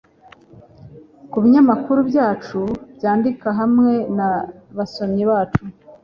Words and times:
kubinyamakuru 1.31 1.99
byacu 2.09 2.59
byandika 2.95 3.47
hamwe 3.59 3.93
na 4.17 4.27
basomyi 4.77 5.23
bacu 5.31 5.63